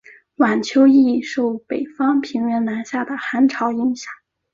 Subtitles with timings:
[0.37, 4.11] 晚秋易受北方平原南下的寒潮影响。